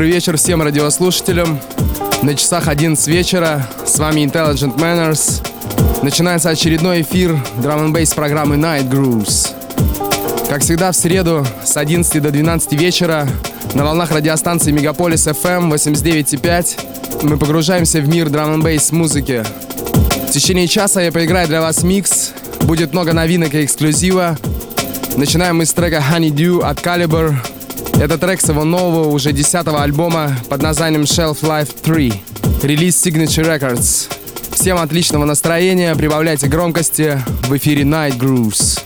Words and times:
Добрый 0.00 0.14
вечер 0.14 0.38
всем 0.38 0.62
радиослушателям. 0.62 1.60
На 2.22 2.34
часах 2.34 2.68
11 2.68 3.06
вечера. 3.06 3.68
С 3.84 3.98
вами 3.98 4.20
Intelligent 4.20 4.78
Manners. 4.78 5.46
Начинается 6.02 6.48
очередной 6.48 7.02
эфир 7.02 7.38
драм 7.58 7.84
н 7.84 7.92
бейс 7.92 8.14
программы 8.14 8.56
Night 8.56 8.88
Grooves. 8.88 9.48
Как 10.48 10.62
всегда, 10.62 10.92
в 10.92 10.96
среду 10.96 11.46
с 11.62 11.76
11 11.76 12.22
до 12.22 12.30
12 12.30 12.72
вечера 12.72 13.28
на 13.74 13.84
волнах 13.84 14.10
радиостанции 14.10 14.70
Мегаполис 14.72 15.26
FM 15.26 15.70
89.5 15.70 17.26
мы 17.26 17.36
погружаемся 17.36 18.00
в 18.00 18.08
мир 18.08 18.30
драм 18.30 18.54
н 18.54 18.62
бейс 18.62 18.92
музыки. 18.92 19.44
В 20.30 20.32
течение 20.32 20.66
часа 20.66 21.02
я 21.02 21.12
поиграю 21.12 21.46
для 21.46 21.60
вас 21.60 21.82
микс. 21.82 22.30
Будет 22.62 22.94
много 22.94 23.12
новинок 23.12 23.54
и 23.54 23.66
эксклюзива. 23.66 24.38
Начинаем 25.16 25.58
мы 25.58 25.66
с 25.66 25.74
трека 25.74 26.02
Honey 26.10 26.30
Dew 26.30 26.62
от 26.62 26.78
Caliber, 26.78 27.34
это 28.00 28.16
трек 28.16 28.40
с 28.40 28.48
его 28.48 28.64
нового, 28.64 29.08
уже 29.08 29.32
десятого 29.32 29.82
альбома 29.82 30.32
под 30.48 30.62
названием 30.62 31.02
Shelf 31.02 31.42
Life 31.42 31.76
3. 31.82 32.12
Релиз 32.62 33.06
Signature 33.06 33.44
Records. 33.44 34.10
Всем 34.52 34.78
отличного 34.78 35.26
настроения, 35.26 35.94
прибавляйте 35.94 36.48
громкости. 36.48 37.18
В 37.42 37.56
эфире 37.58 37.82
Night 37.82 38.18
Grooves. 38.18 38.80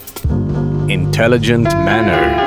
Intelligent 0.88 1.68
Manners. 1.86 2.43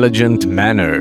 intelligent 0.00 0.46
manner. 0.46 0.99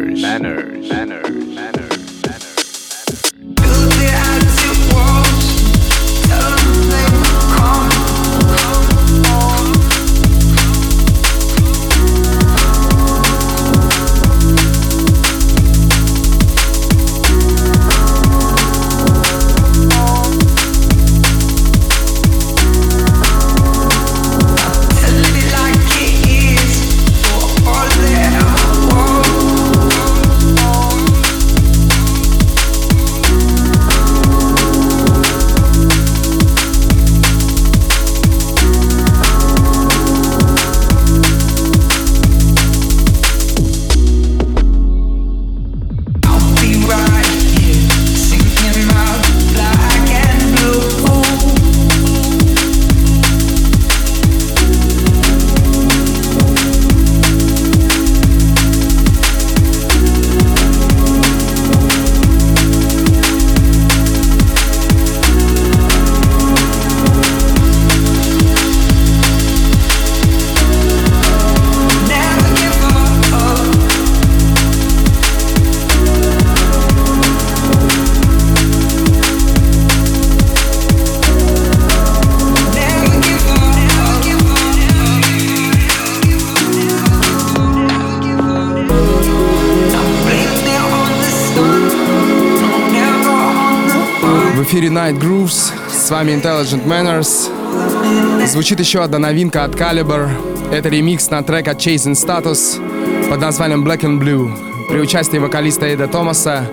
Night 95.09 95.19
Grooves. 95.19 95.71
С 95.91 96.11
вами 96.11 96.33
Intelligent 96.33 96.85
Manners. 96.85 98.45
Звучит 98.45 98.79
еще 98.79 99.01
одна 99.01 99.17
новинка 99.17 99.63
от 99.63 99.73
Caliber. 99.73 100.29
Это 100.71 100.89
ремикс 100.89 101.31
на 101.31 101.41
трек 101.41 101.67
от 101.67 101.77
Chasing 101.77 102.13
Status 102.13 102.79
под 103.27 103.41
названием 103.41 103.83
Black 103.83 104.01
and 104.01 104.19
Blue 104.19 104.51
при 104.87 104.99
участии 104.99 105.37
вокалиста 105.37 105.87
Эда 105.87 106.07
Томаса, 106.07 106.69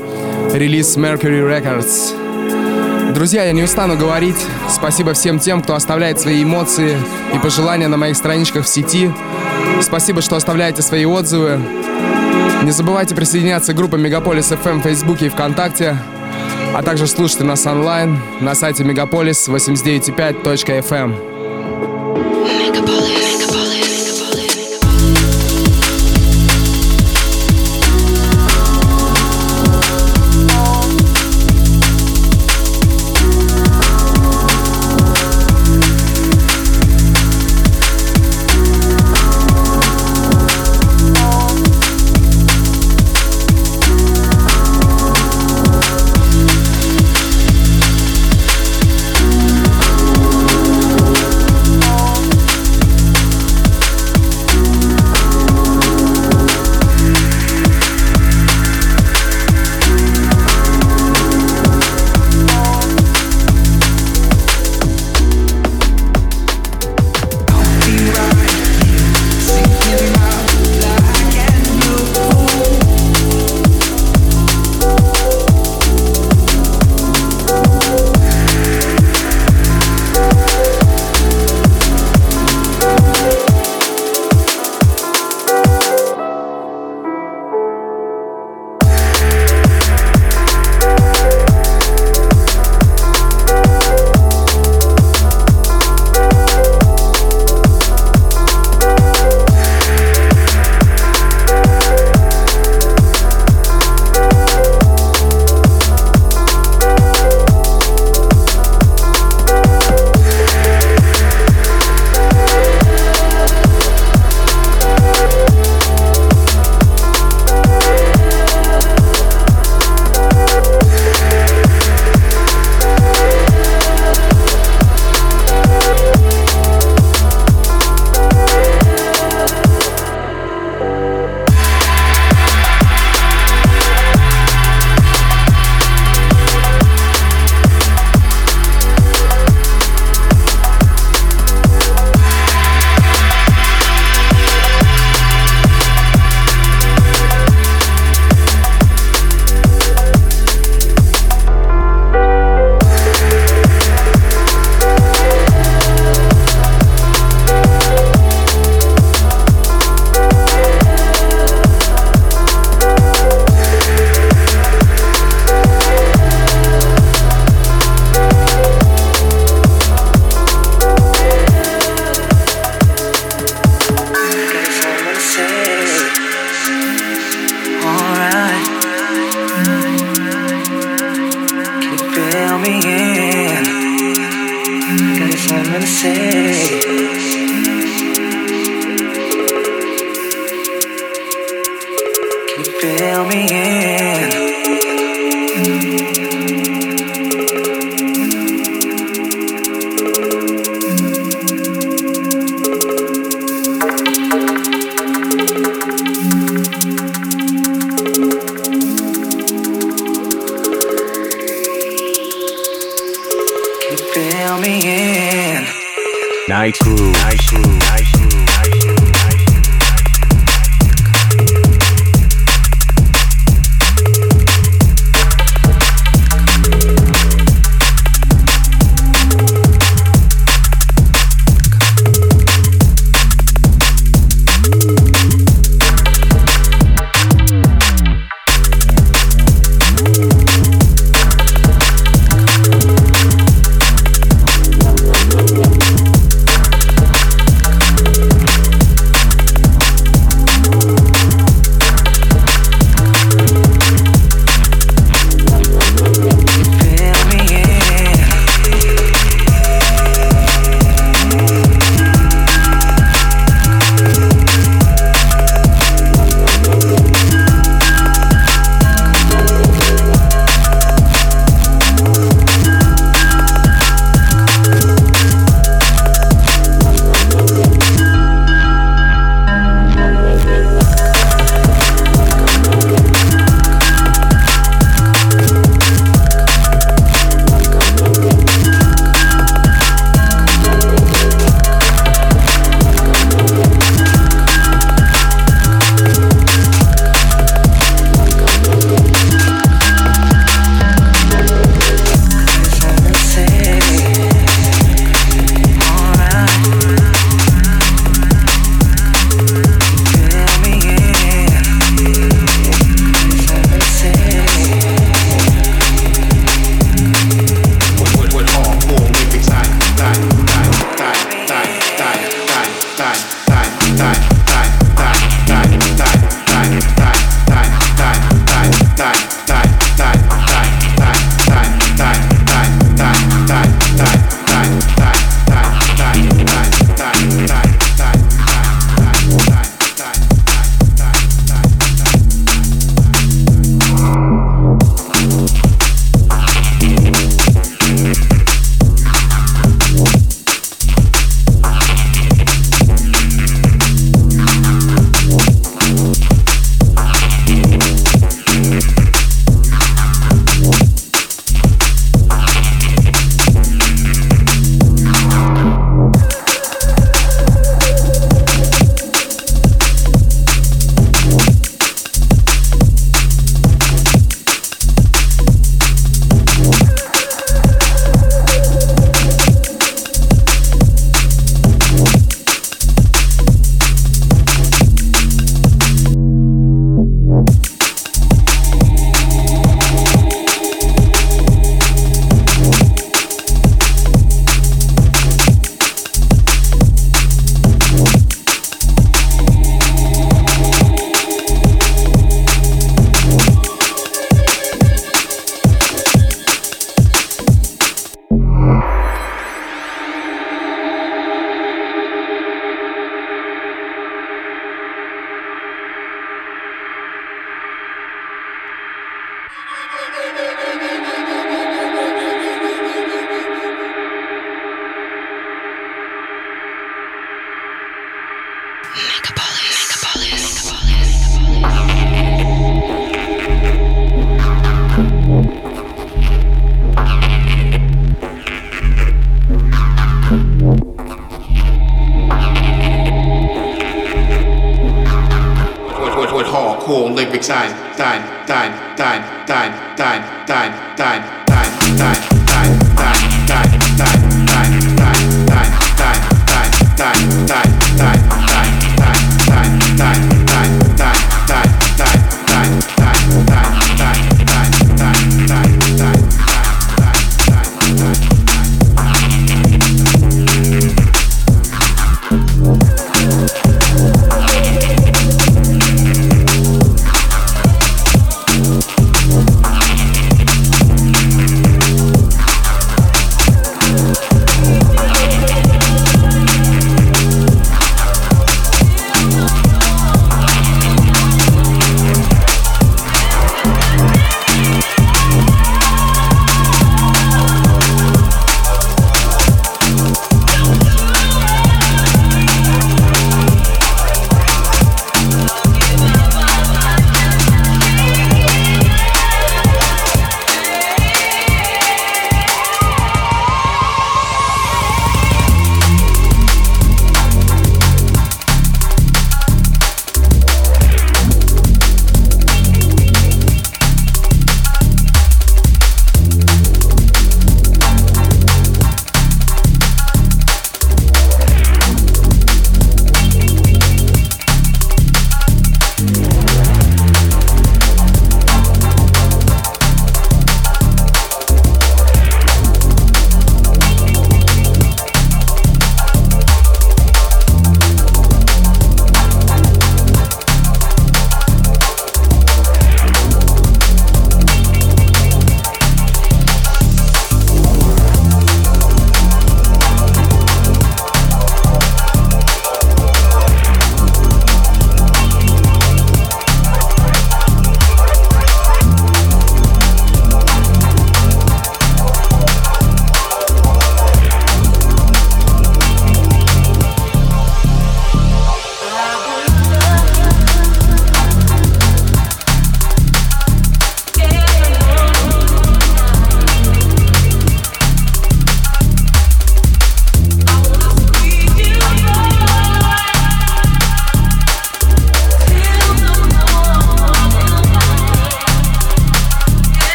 релиз 0.53 0.99
Mercury 0.99 1.41
Records. 1.49 3.15
Друзья, 3.15 3.45
я 3.45 3.53
не 3.53 3.63
устану 3.63 3.97
говорить 3.97 4.37
спасибо 4.71 5.15
всем 5.15 5.39
тем, 5.39 5.63
кто 5.63 5.75
оставляет 5.75 6.21
свои 6.21 6.43
эмоции 6.43 6.99
и 7.35 7.39
пожелания 7.39 7.89
на 7.89 7.97
моих 7.97 8.17
страничках 8.17 8.67
в 8.67 8.69
сети. 8.69 9.11
Спасибо, 9.81 10.21
что 10.21 10.37
оставляете 10.37 10.83
свои 10.83 11.07
отзывы. 11.07 11.59
Не 12.65 12.71
забывайте 12.71 13.15
присоединяться 13.15 13.73
к 13.73 13.77
группе 13.77 13.97
Мегаполис 13.97 14.53
FM 14.53 14.81
в 14.81 14.83
Фейсбуке 14.83 15.27
и 15.27 15.29
ВКонтакте 15.31 15.97
а 16.75 16.83
также 16.83 17.07
слушайте 17.07 17.45
нас 17.45 17.67
онлайн 17.67 18.19
на 18.41 18.55
сайте 18.55 18.85
megapolis89.fm. 18.85 21.36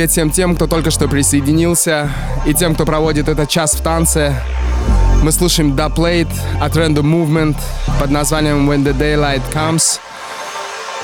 Привет 0.00 0.12
всем 0.12 0.30
тем, 0.30 0.56
кто 0.56 0.66
только 0.66 0.90
что 0.90 1.08
присоединился, 1.08 2.10
и 2.46 2.54
тем, 2.54 2.74
кто 2.74 2.86
проводит 2.86 3.28
этот 3.28 3.50
час 3.50 3.74
в 3.74 3.82
танце. 3.82 4.34
Мы 5.22 5.30
слушаем 5.30 5.74
Da 5.74 5.94
Plate 5.94 6.32
от 6.58 6.74
Random 6.74 7.02
Movement 7.02 7.56
под 8.00 8.10
названием 8.10 8.70
When 8.70 8.82
the 8.82 8.96
Daylight 8.96 9.42
Comes. 9.52 10.00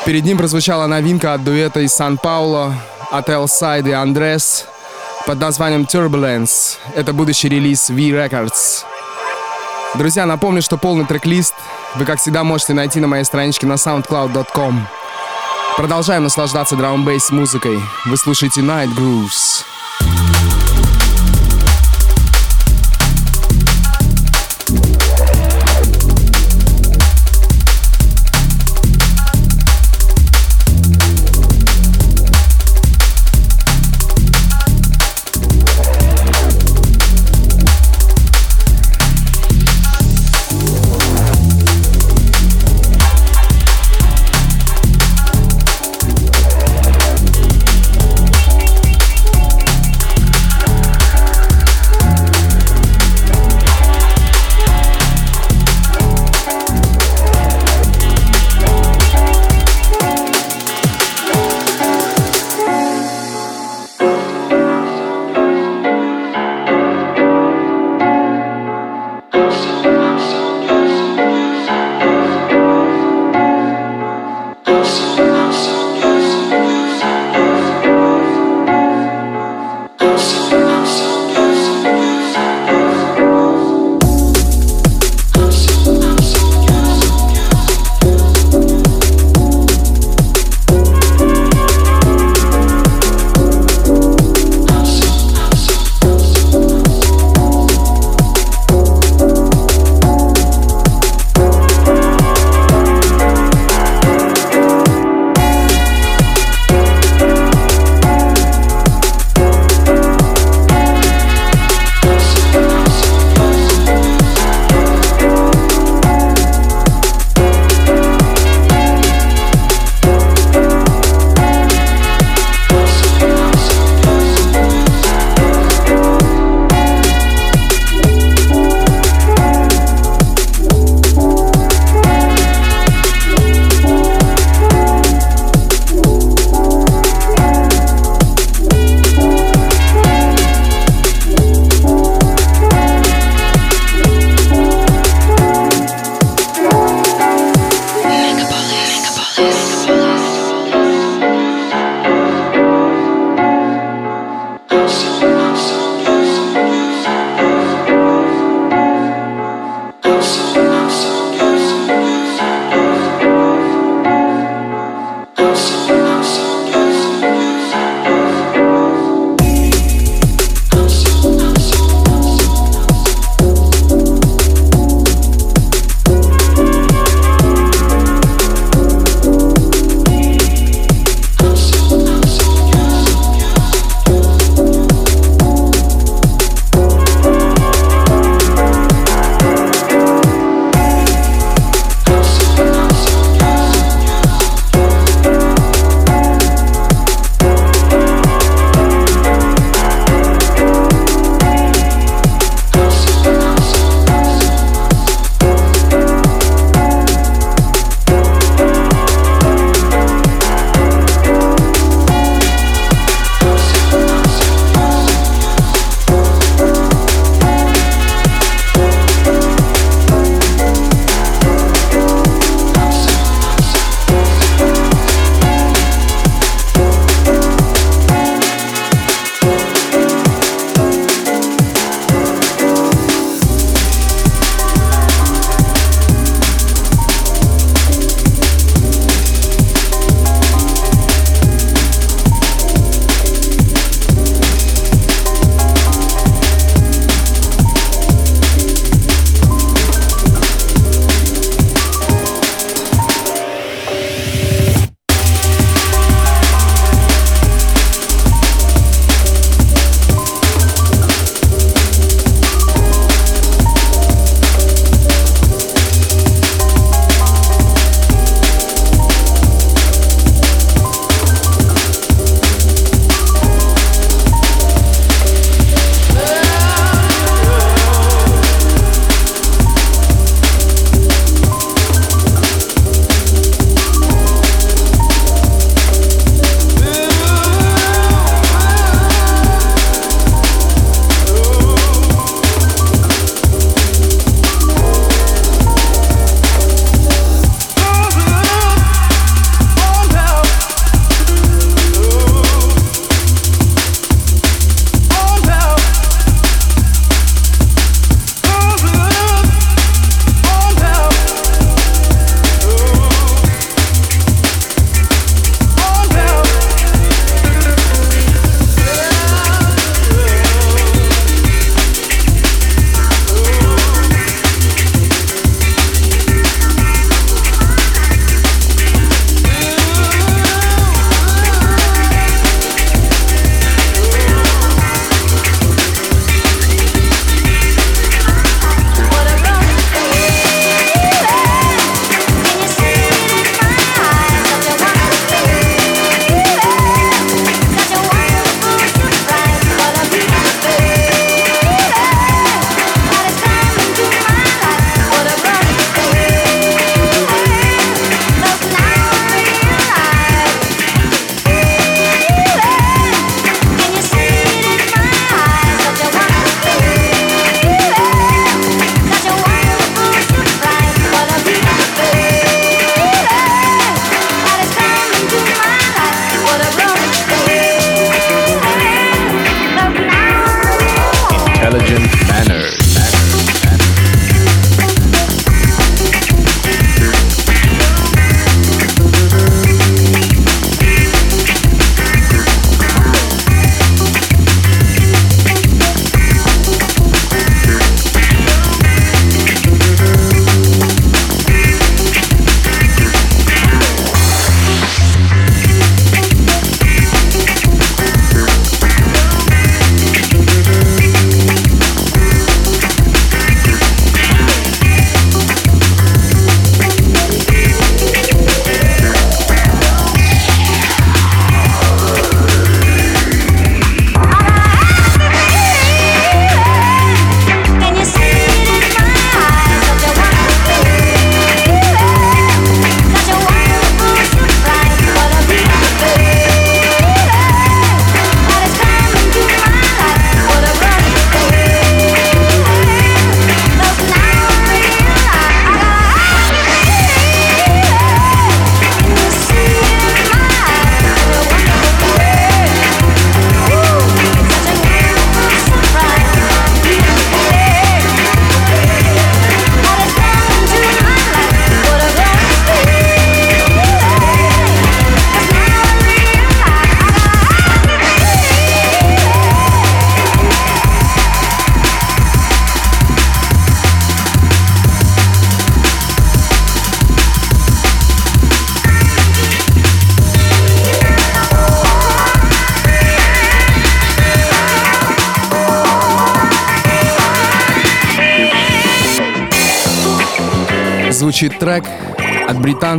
Перед 0.06 0.24
ним 0.24 0.38
прозвучала 0.38 0.86
новинка 0.86 1.34
от 1.34 1.44
дуэта 1.44 1.80
из 1.80 1.92
Сан-Пауло 1.92 2.72
от 3.10 3.28
Elside 3.28 3.90
и 3.90 3.92
Андрес 3.92 4.64
под 5.26 5.40
названием 5.40 5.82
Turbulence. 5.82 6.78
Это 6.94 7.12
будущий 7.12 7.50
релиз 7.50 7.90
V-Records. 7.90 8.84
Друзья, 9.96 10.24
напомню, 10.24 10.62
что 10.62 10.78
полный 10.78 11.04
трек-лист 11.04 11.52
вы, 11.96 12.06
как 12.06 12.18
всегда, 12.18 12.44
можете 12.44 12.72
найти 12.72 12.98
на 13.00 13.08
моей 13.08 13.24
страничке 13.24 13.66
на 13.66 13.74
soundcloud.com. 13.74 14.86
Продолжаем 15.76 16.22
наслаждаться 16.22 16.74
драм-бейс 16.74 17.30
музыкой. 17.30 17.78
Вы 18.06 18.16
слушаете 18.16 18.62
Night 18.62 18.94
Grooves. 18.94 19.75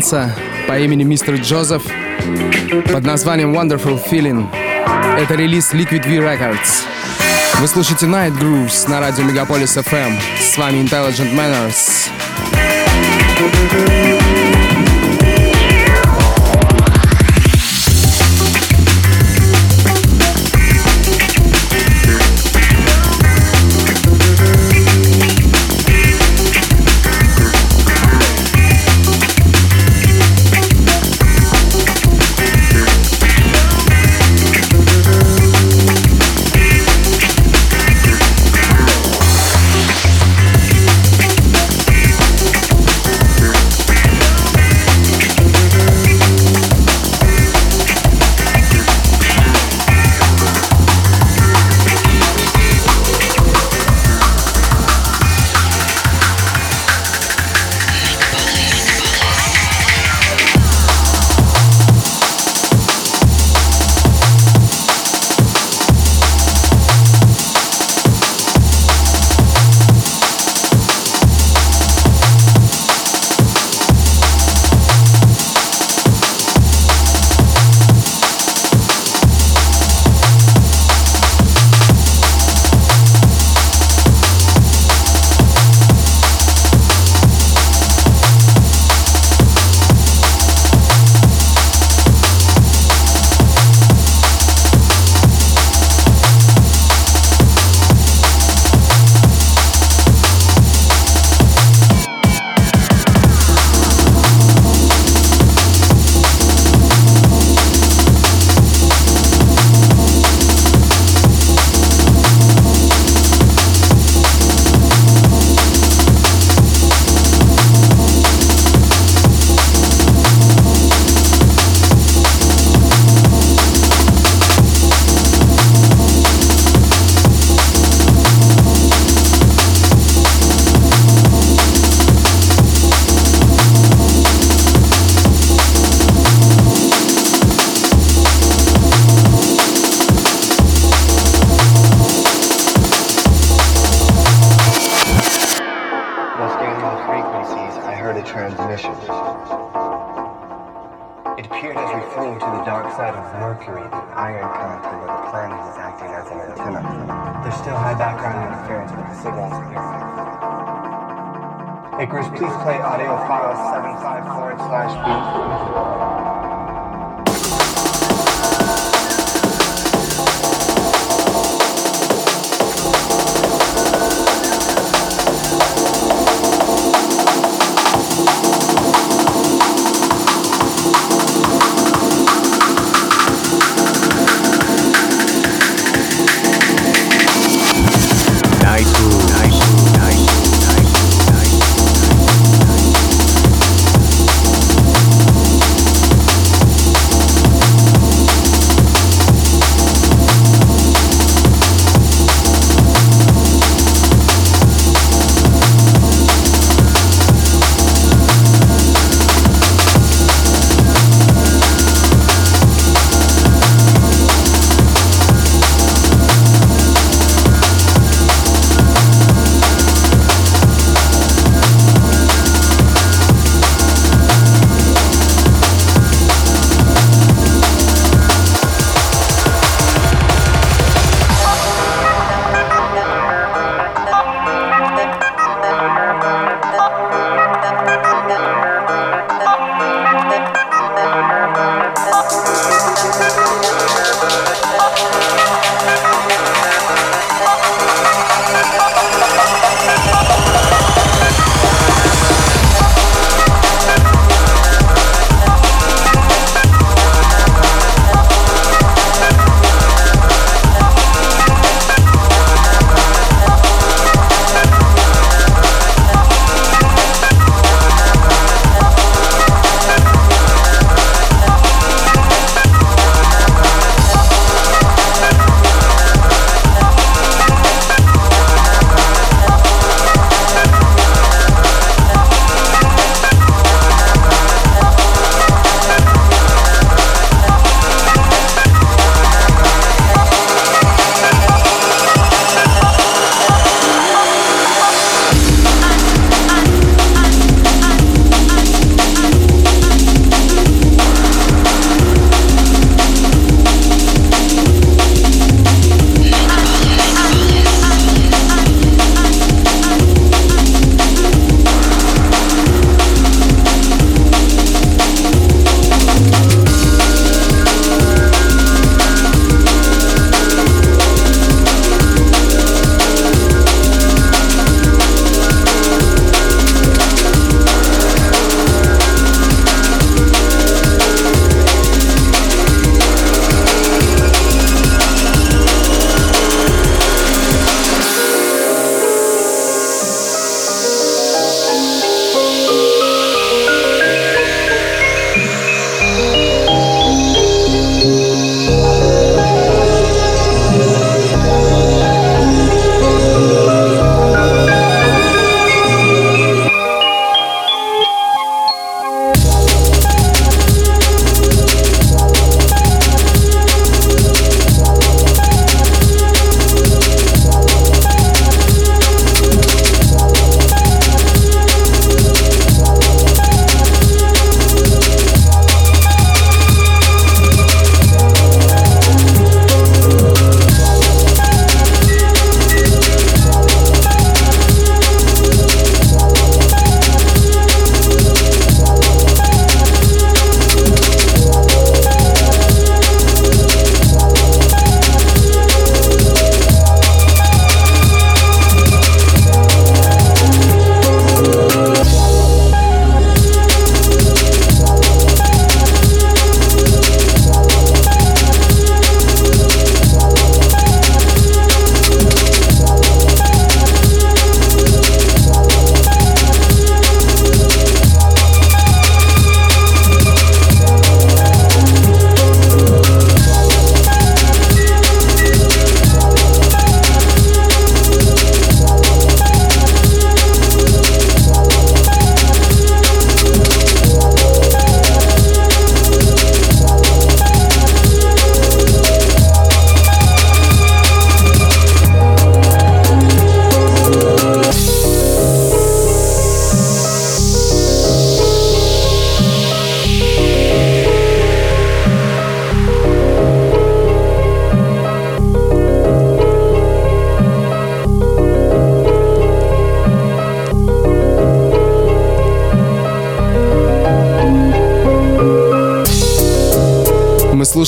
Британца 0.07 0.35
по 0.67 0.77
имени 0.79 1.03
Мистер 1.03 1.35
Джозеф 1.35 1.83
под 2.91 3.03
названием 3.03 3.53
Wonderful 3.53 3.99
Feeling. 4.09 4.47
Это 5.17 5.35
релиз 5.35 5.73
Liquid 5.73 6.07
V 6.07 6.17
Records. 6.17 6.85
Вы 7.59 7.67
слушаете 7.67 8.05
Night 8.05 8.37
Grooves 8.39 8.89
на 8.89 8.99
радио 8.99 9.23
Мегаполис 9.23 9.75
FM. 9.77 10.17
С 10.39 10.57
вами 10.57 10.77
Intelligent 10.77 11.33
Manners. 11.35 12.09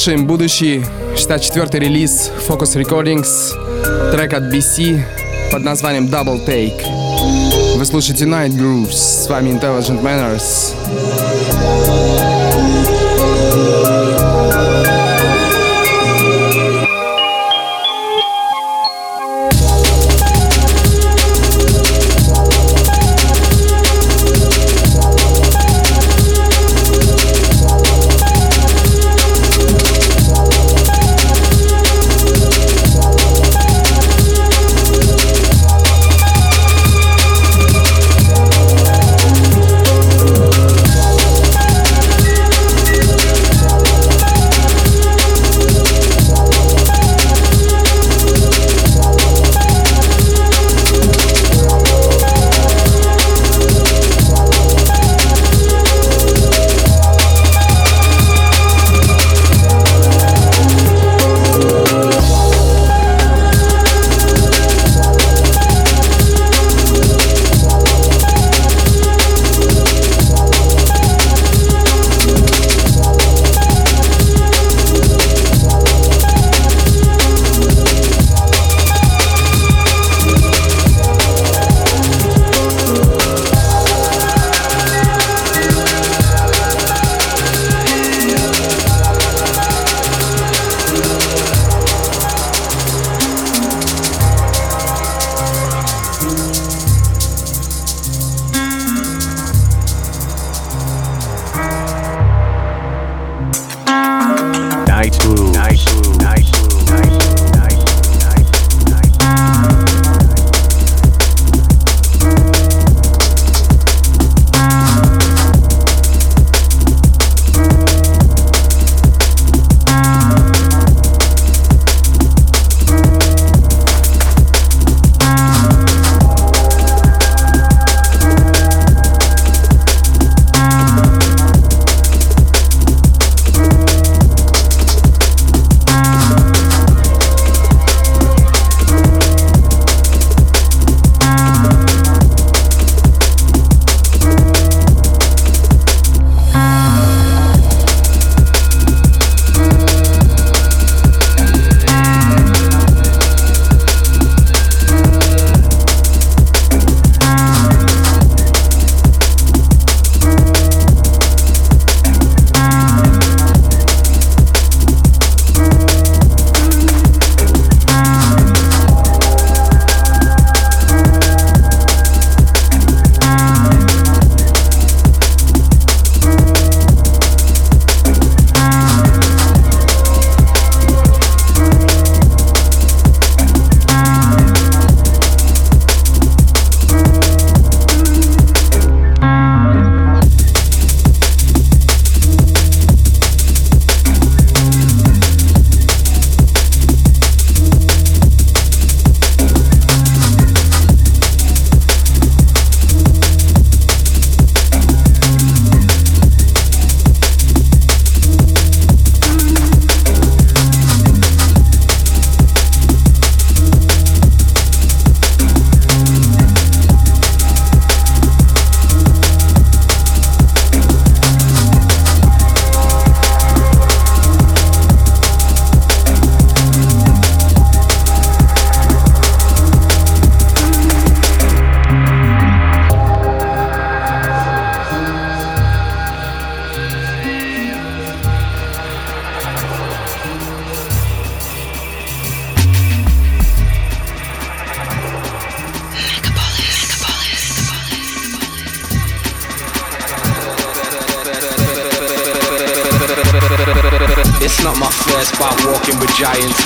Слушаем 0.09 0.25
будущий 0.25 0.83
64-й 1.13 1.77
релиз 1.77 2.31
Focus 2.47 2.83
Recordings, 2.83 3.29
трек 4.11 4.33
от 4.33 4.51
BC 4.51 5.03
под 5.51 5.61
названием 5.61 6.07
Double 6.07 6.43
Take. 6.47 6.81
Вы 7.77 7.85
слушаете 7.85 8.25
Night 8.25 8.49
Grooves, 8.49 8.93
с 8.93 9.29
вами 9.29 9.51
Intelligent 9.51 10.01
Manners. 10.01 10.73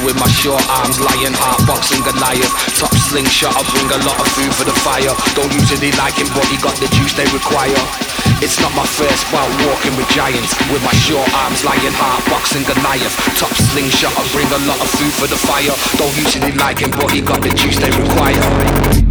with 0.04 0.20
my 0.20 0.28
short 0.28 0.62
arms, 0.70 1.00
lying 1.00 1.34
heart, 1.36 1.64
boxing 1.66 2.04
Goliath. 2.04 2.52
Top 2.76 2.92
slingshot, 2.92 3.56
I 3.56 3.64
bring 3.72 3.90
a 3.92 4.00
lot 4.04 4.20
of 4.20 4.28
food 4.36 4.52
for 4.54 4.68
the 4.68 4.76
fire. 4.84 5.12
Don't 5.36 5.52
usually 5.56 5.92
like 6.00 6.20
him, 6.20 6.28
but 6.36 6.46
he 6.52 6.60
got 6.60 6.76
the 6.78 6.88
juice 6.92 7.16
they 7.16 7.28
require. 7.32 7.80
It's 8.44 8.60
not 8.60 8.76
my 8.76 8.86
first 8.86 9.24
while 9.32 9.50
walking 9.68 9.96
with 9.96 10.08
giants. 10.12 10.56
With 10.72 10.84
my 10.84 10.94
short 10.94 11.28
arms, 11.34 11.64
lying 11.64 11.96
heart, 11.96 12.24
boxing 12.28 12.68
Goliath. 12.68 13.16
Top 13.40 13.52
slingshot, 13.72 14.14
I 14.16 14.24
bring 14.36 14.48
a 14.52 14.62
lot 14.68 14.80
of 14.80 14.90
food 15.00 15.14
for 15.16 15.28
the 15.28 15.40
fire. 15.40 15.74
Don't 15.98 16.16
usually 16.20 16.52
like 16.60 16.84
him, 16.84 16.92
but 16.92 17.10
he 17.12 17.24
got 17.24 17.42
the 17.42 17.52
juice 17.56 17.80
they 17.80 17.92
require. 17.92 19.03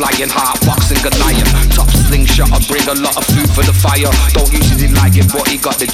Arms, 0.00 0.18
lying 0.18 0.30
heart, 0.30 0.60
boxing 0.66 0.98
Goliath. 1.02 1.74
Top 1.74 1.88
slingshot, 1.90 2.52
I 2.52 2.58
bring 2.68 2.86
a 2.88 2.94
lot 3.00 3.16
of 3.16 3.24
food 3.26 3.48
for 3.50 3.62
the 3.62 3.72
fire. 3.72 4.10
Don't 4.32 4.52
usually 4.52 4.88
like 4.88 5.16
it, 5.16 5.28
but 5.32 5.48
he 5.48 5.58
got 5.58 5.78
the 5.78 5.86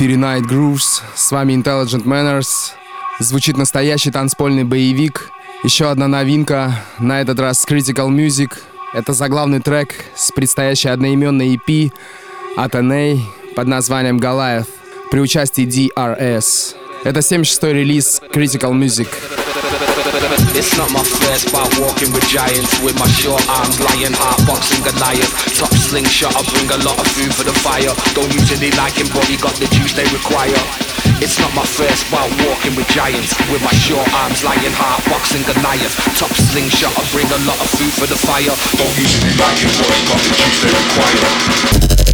эфире 0.00 0.14
Night 0.14 0.48
Grooves, 0.48 1.02
с 1.14 1.30
вами 1.30 1.52
Intelligent 1.52 2.04
Manners. 2.04 2.70
Звучит 3.18 3.58
настоящий 3.58 4.10
танцпольный 4.10 4.64
боевик. 4.64 5.30
Еще 5.62 5.90
одна 5.90 6.08
новинка, 6.08 6.72
на 6.98 7.20
этот 7.20 7.38
раз 7.38 7.66
Critical 7.68 8.08
Music. 8.08 8.50
Это 8.94 9.12
заглавный 9.12 9.60
трек 9.60 9.94
с 10.16 10.32
предстоящей 10.32 10.88
одноименной 10.88 11.54
EP 11.54 11.92
от 12.56 12.74
NA 12.76 13.20
под 13.54 13.68
названием 13.68 14.16
Goliath 14.16 14.68
при 15.10 15.20
участии 15.20 15.66
DRS. 15.66 16.76
Это 17.04 17.20
76-й 17.20 17.70
релиз 17.74 18.22
Critical 18.32 18.72
Music. 18.72 19.08
It's 20.20 20.76
not 20.76 20.92
my 20.92 21.00
first 21.00 21.48
bout 21.48 21.72
walking 21.80 22.12
with 22.12 22.28
giants. 22.28 22.76
With 22.84 22.92
my 23.00 23.08
short 23.08 23.40
arms 23.48 23.80
lying 23.80 24.12
hard 24.12 24.44
boxing 24.44 24.84
Goliath. 24.84 25.32
Top 25.56 25.72
slingshot, 25.72 26.36
I 26.36 26.44
bring 26.44 26.68
a 26.68 26.76
lot 26.84 27.00
of 27.00 27.08
food 27.08 27.32
for 27.32 27.40
the 27.40 27.56
fire. 27.64 27.88
Don't 28.12 28.28
usually 28.28 28.68
like 28.76 29.00
him 29.00 29.08
but 29.16 29.24
he 29.24 29.40
got 29.40 29.56
the 29.56 29.64
juice 29.72 29.96
they 29.96 30.04
require. 30.12 30.60
It's 31.24 31.40
not 31.40 31.48
my 31.56 31.64
first 31.64 32.04
bout 32.12 32.28
walking 32.44 32.76
with 32.76 32.84
giants. 32.92 33.32
With 33.48 33.64
my 33.64 33.72
short 33.72 34.04
arms 34.12 34.44
lying 34.44 34.76
hard 34.76 35.00
boxing 35.08 35.40
Goliath. 35.48 35.96
Top 36.20 36.32
slingshot, 36.52 36.92
I 36.92 37.02
bring 37.16 37.28
a 37.32 37.40
lot 37.48 37.56
of 37.56 37.72
food 37.72 37.92
for 37.96 38.04
the 38.04 38.20
fire. 38.20 38.52
Don't 38.76 38.96
usually 39.00 39.32
like 39.40 39.56
him 39.56 39.72
but 39.72 39.88
he 39.88 40.04
got 40.04 40.20
the 40.20 40.32
juice 40.36 40.58
they 40.60 40.68
require 40.68 42.09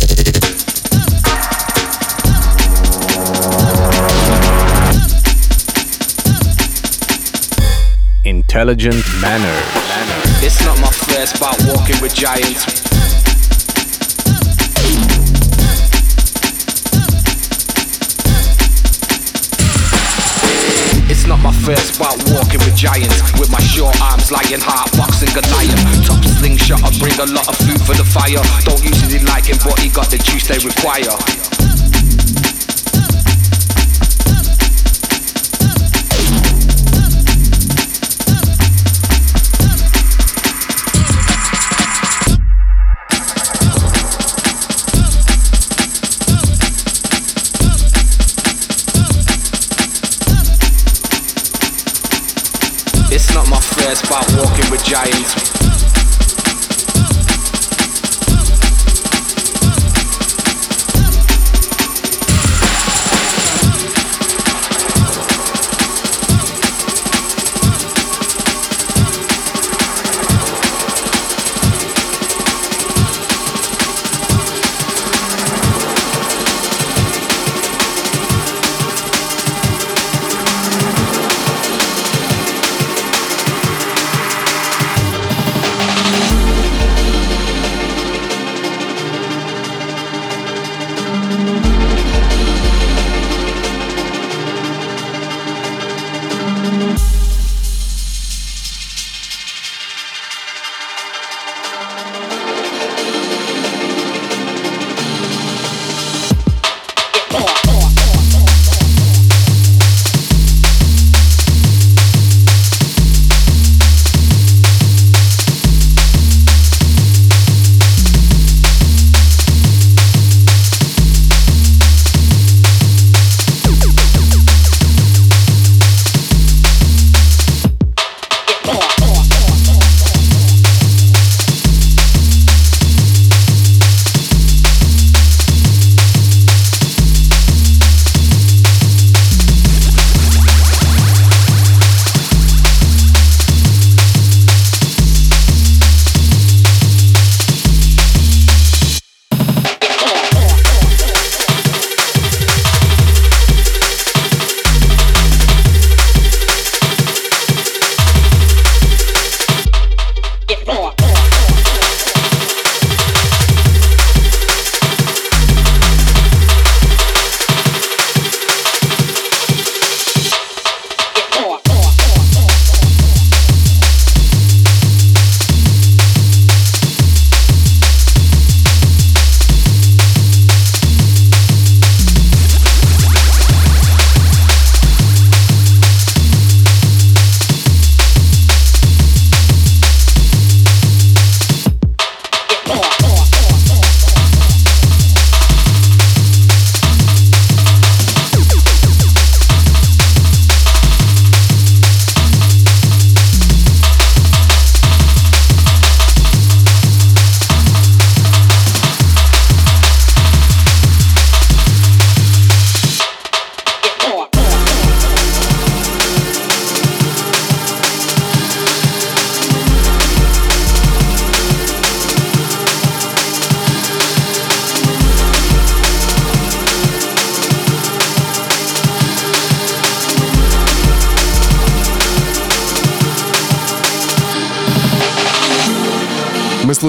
Intelligent 8.57 9.05
manner. 9.21 9.53
It's 10.41 10.65
not 10.65 10.81
my 10.81 10.89
first 10.89 11.39
bout 11.39 11.61
walking 11.69 12.01
with 12.01 12.15
giants. 12.15 12.65
It's 21.05 21.27
not 21.27 21.39
my 21.41 21.53
first 21.53 22.01
bout 22.01 22.17
walking 22.33 22.61
with 22.65 22.75
giants. 22.75 23.21
With 23.39 23.53
my 23.53 23.61
short 23.61 24.01
arms 24.01 24.33
lying 24.33 24.65
hard 24.65 24.91
boxing 24.97 25.29
Goliath 25.37 26.07
Top 26.07 26.25
slingshot, 26.25 26.83
I 26.83 26.89
bring 26.99 27.13
a 27.21 27.27
lot 27.31 27.47
of 27.49 27.57
food 27.59 27.83
for 27.85 27.93
the 27.93 28.09
fire. 28.09 28.41
Don't 28.65 28.83
usually 28.83 29.23
like 29.27 29.45
him 29.45 29.59
but 29.63 29.79
he 29.81 29.91
got 29.91 30.09
the 30.09 30.17
juice 30.17 30.49
they 30.49 30.57
require 30.65 31.46
ass 53.87 54.01
spot 54.01 54.27
walking 54.37 54.69
with 54.71 54.83
giants. 54.85 55.56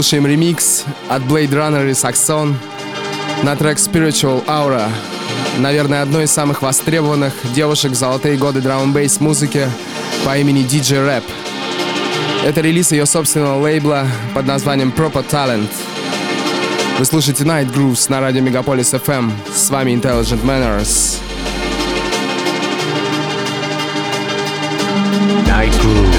Слушаем 0.08 0.26
ремикс 0.26 0.86
от 1.10 1.22
Blade 1.24 1.49
Runner 1.49 1.89
и 1.89 1.91
Saxon 1.91 2.55
на 3.43 3.58
трек 3.58 3.78
Spiritual 3.78 4.41
Aura. 4.45 4.88
Наверное, 5.58 6.01
одной 6.01 6.24
из 6.24 6.32
самых 6.32 6.62
востребованных 6.62 7.34
девушек 7.53 7.93
золотые 7.93 8.38
годы 8.38 8.62
драм 8.62 8.93
бейс 8.93 9.20
музыки 9.20 9.68
по 10.24 10.38
имени 10.38 10.64
DJ 10.64 11.05
Rap. 11.05 11.24
Это 12.45 12.62
релиз 12.62 12.93
ее 12.93 13.05
собственного 13.05 13.62
лейбла 13.62 14.08
под 14.34 14.45
названием 14.45 14.93
Proper 14.95 15.30
Talent. 15.30 15.68
Вы 16.99 17.03
слушаете 17.03 17.43
Night 17.43 17.70
Grooves 17.74 18.10
на 18.10 18.22
радио 18.22 18.41
Мегаполис 18.41 18.93
FM. 18.93 19.30
С 19.53 19.70
вами 19.70 19.91
Intelligent 19.91 20.41
Manners. 20.45 21.18
Night 25.45 25.74
Grooves. 25.82 26.16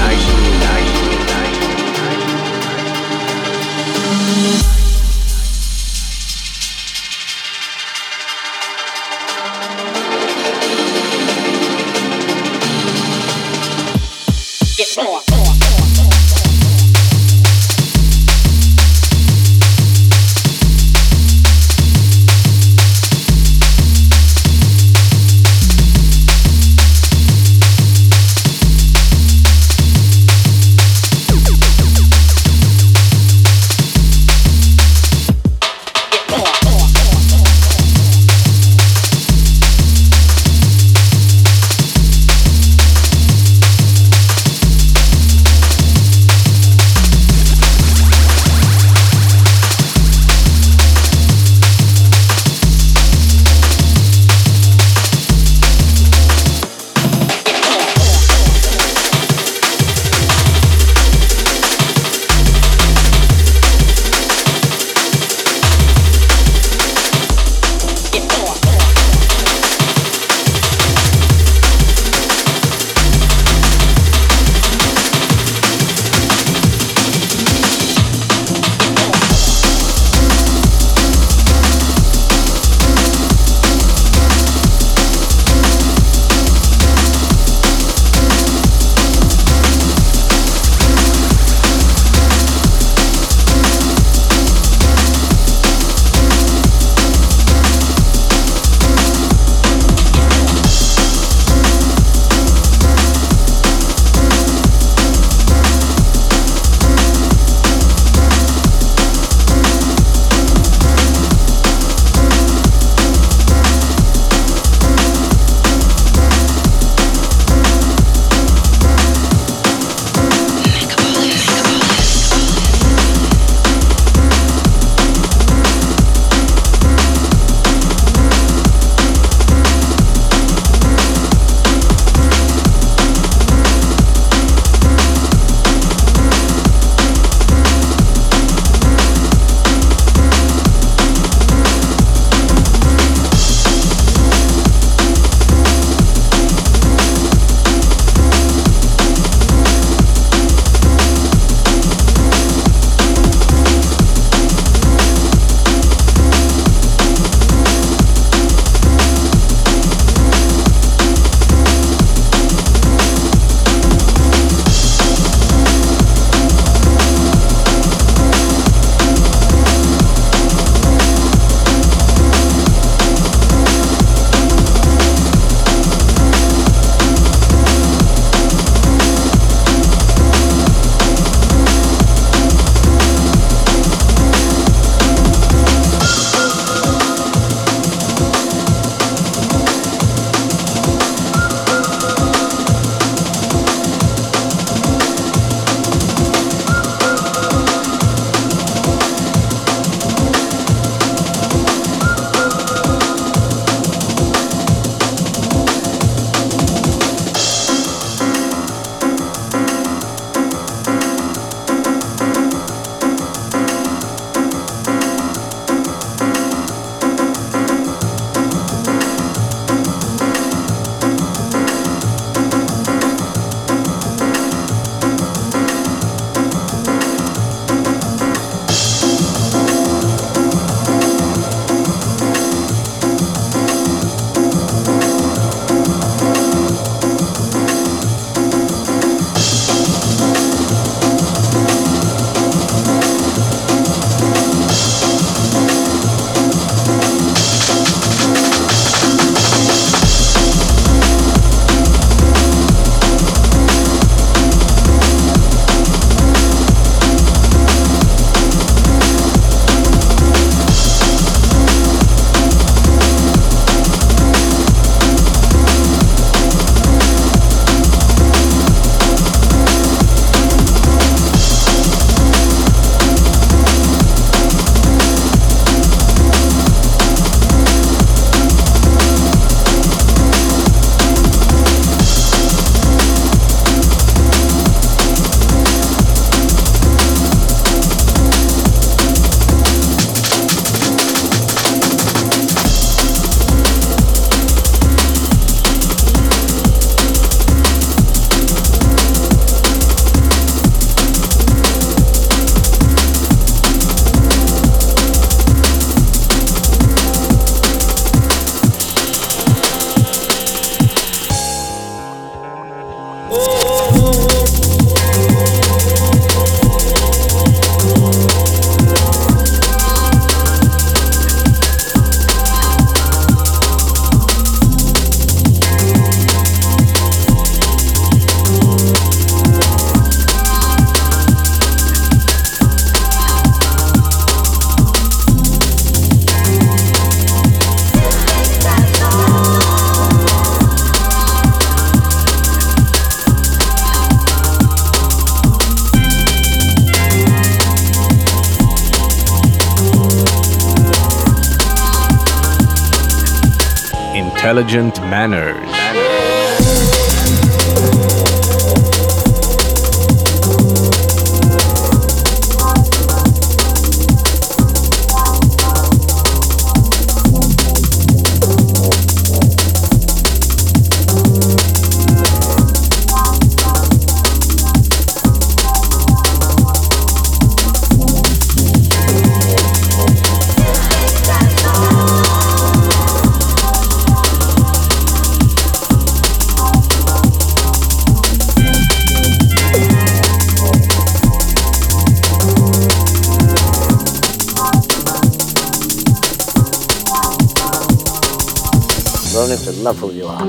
Love 399.83 399.99
who 399.99 400.11
you 400.11 400.27
are. 400.27 400.45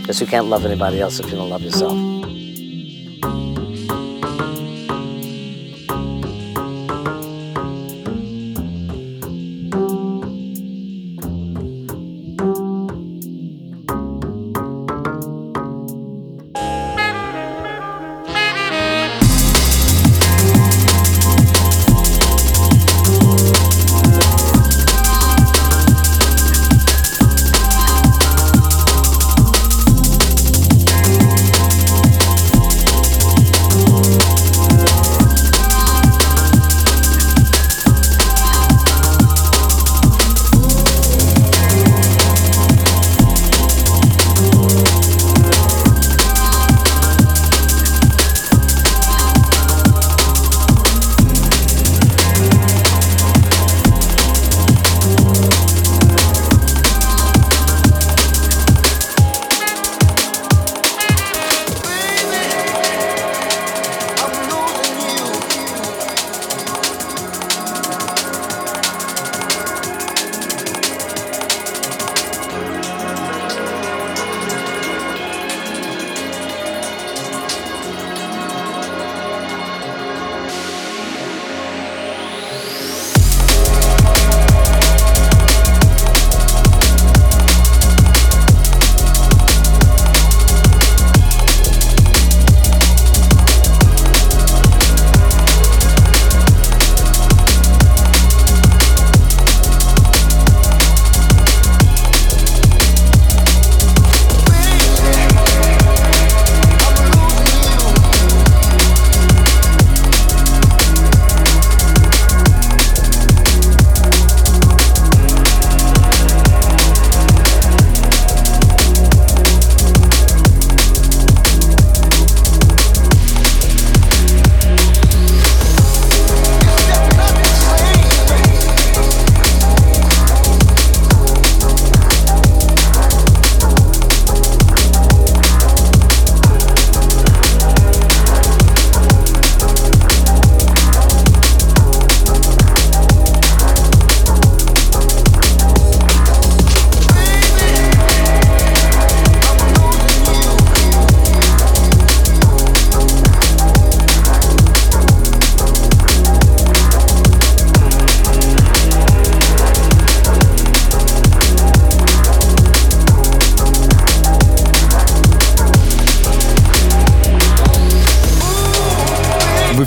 Because 0.00 0.20
you 0.20 0.26
can't 0.26 0.46
love 0.46 0.64
anybody 0.64 1.00
else 1.00 1.18
if 1.20 1.30
you 1.30 1.36
don't 1.36 1.50
love 1.50 1.62
yourself. 1.62 2.05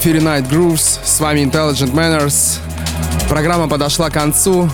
Эфире 0.10 0.26
Night 0.26 0.50
Grooves. 0.50 1.00
С 1.06 1.20
вами 1.20 1.42
Intelligent 1.42 1.94
Manners. 1.94 2.58
Программа 3.30 3.68
подошла 3.68 4.10
к 4.10 4.14
концу. 4.14 4.68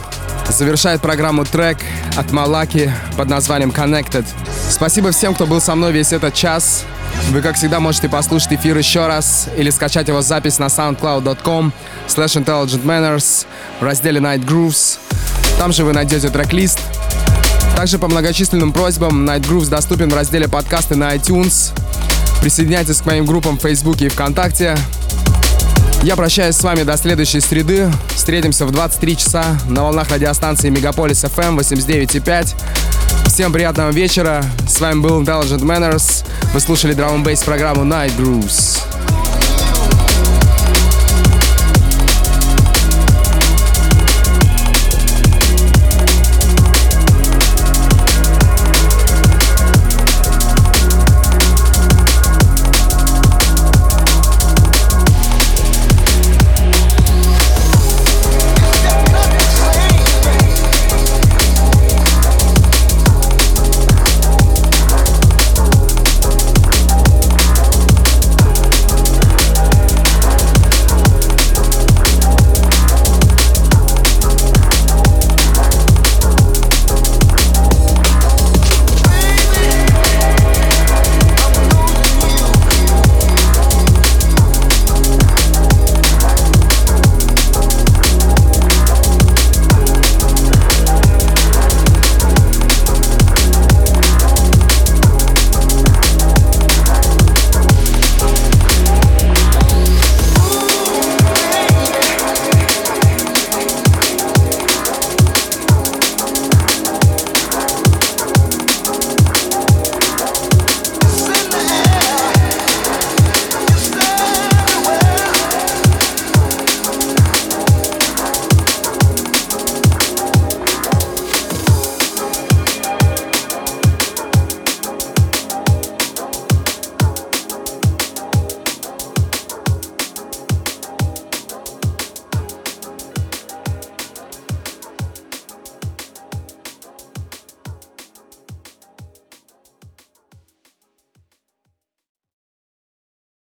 Завершает 0.47 1.01
программу 1.01 1.43
трек 1.43 1.77
от 2.15 2.31
Малаки 2.31 2.89
под 3.17 3.27
названием 3.27 3.71
Connected. 3.71 4.25
Спасибо 4.69 5.11
всем, 5.11 5.35
кто 5.35 5.45
был 5.45 5.59
со 5.59 5.75
мной 5.75 5.91
весь 5.91 6.13
этот 6.13 6.33
час. 6.33 6.85
Вы, 7.31 7.41
как 7.41 7.57
всегда, 7.57 7.81
можете 7.81 8.07
послушать 8.07 8.53
эфир 8.53 8.77
еще 8.77 9.07
раз 9.07 9.49
или 9.57 9.69
скачать 9.71 10.07
его 10.07 10.21
запись 10.21 10.57
на 10.57 10.67
soundcloud.com 10.67 11.73
slash 12.07 12.41
intelligentmanners 12.41 13.45
в 13.81 13.83
разделе 13.83 14.21
Night 14.21 14.45
Grooves. 14.45 14.99
Там 15.59 15.73
же 15.73 15.83
вы 15.83 15.91
найдете 15.91 16.29
трек-лист. 16.29 16.79
Также 17.75 17.99
по 17.99 18.07
многочисленным 18.07 18.71
просьбам 18.71 19.29
Night 19.29 19.41
Grooves 19.41 19.67
доступен 19.67 20.09
в 20.09 20.15
разделе 20.15 20.47
подкасты 20.47 20.95
на 20.95 21.13
iTunes. 21.13 21.73
Присоединяйтесь 22.39 23.01
к 23.01 23.05
моим 23.05 23.25
группам 23.25 23.57
в 23.57 23.61
Фейсбуке 23.63 24.05
и 24.05 24.09
ВКонтакте. 24.09 24.77
Я 26.05 26.15
прощаюсь 26.15 26.55
с 26.55 26.61
вами 26.61 26.83
до 26.83 26.97
следующей 26.97 27.39
среды. 27.39 27.91
Встретимся 28.15 28.67
в 28.67 28.71
23 28.71 29.17
часа 29.17 29.57
на 29.67 29.81
волнах 29.81 30.11
радиостанции 30.11 30.69
Мегаполис 30.69 31.23
FM 31.23 31.57
89.5. 31.57 32.53
всем 33.25 33.51
приятного 33.51 33.89
вечера. 33.89 34.45
С 34.69 34.79
вами 34.79 34.99
был 34.99 35.23
Intelligent 35.23 35.63
Manners. 35.63 36.23
Вы 36.53 36.59
слушали 36.59 36.93
драм 36.93 37.27
н 37.27 37.37
программу 37.43 37.81
Night 37.81 38.15
Grooves. 38.19 38.83